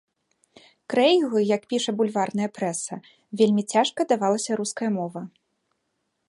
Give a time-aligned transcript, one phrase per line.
[0.93, 2.95] Крэйгу, як піша бульварная прэса,
[3.43, 5.21] вельмі цяжка давалася руская мова.